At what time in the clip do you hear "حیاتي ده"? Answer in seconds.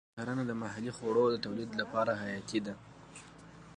2.21-2.73